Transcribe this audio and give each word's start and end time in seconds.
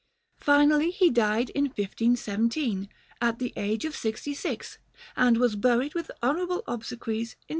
Finally 0.39 0.89
he 0.89 1.11
died 1.11 1.51
in 1.51 1.65
1517, 1.65 2.89
at 3.21 3.37
the 3.37 3.53
age 3.55 3.85
of 3.85 3.95
sixty 3.95 4.33
six, 4.33 4.79
and 5.15 5.37
was 5.37 5.55
buried 5.55 5.93
with 5.93 6.09
honourable 6.23 6.63
obsequies 6.65 7.33
in 7.33 7.49
S. 7.49 7.49